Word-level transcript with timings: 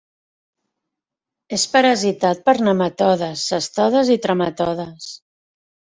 És 1.57 1.65
parasitat 1.75 2.41
per 2.49 2.57
nematodes, 2.69 3.47
cestodes 3.53 4.11
i 4.17 4.19
trematodes. 4.25 5.15